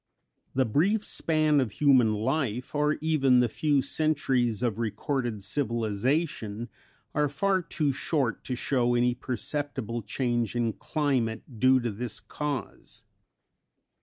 [0.55, 6.69] The brief span of human life, or even the few centuries of recorded civilization
[7.13, 13.03] are far too short to show any perceptible change in climate due to this cause.